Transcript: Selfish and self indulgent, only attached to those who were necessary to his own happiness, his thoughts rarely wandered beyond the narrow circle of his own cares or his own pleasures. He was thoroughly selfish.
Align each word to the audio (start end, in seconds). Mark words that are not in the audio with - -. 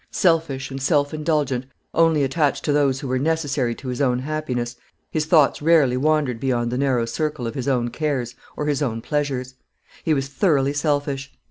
Selfish 0.09 0.71
and 0.71 0.81
self 0.81 1.13
indulgent, 1.13 1.67
only 1.93 2.23
attached 2.23 2.65
to 2.65 2.73
those 2.73 2.99
who 3.01 3.07
were 3.07 3.19
necessary 3.19 3.75
to 3.75 3.87
his 3.89 4.01
own 4.01 4.17
happiness, 4.17 4.75
his 5.11 5.27
thoughts 5.27 5.61
rarely 5.61 5.95
wandered 5.95 6.39
beyond 6.39 6.71
the 6.71 6.77
narrow 6.79 7.05
circle 7.05 7.45
of 7.45 7.53
his 7.53 7.67
own 7.67 7.89
cares 7.91 8.33
or 8.57 8.65
his 8.65 8.81
own 8.81 9.03
pleasures. 9.03 9.53
He 10.03 10.15
was 10.15 10.27
thoroughly 10.27 10.73
selfish. 10.73 11.31